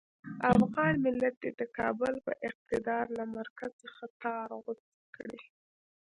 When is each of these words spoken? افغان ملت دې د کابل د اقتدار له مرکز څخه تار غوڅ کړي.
افغان 0.53 0.93
ملت 1.05 1.33
دې 1.43 1.51
د 1.59 1.61
کابل 1.77 2.13
د 2.25 2.27
اقتدار 2.49 3.05
له 3.17 3.23
مرکز 3.35 3.71
څخه 3.83 4.03
تار 4.21 4.49
غوڅ 4.63 4.81
کړي. 5.15 5.41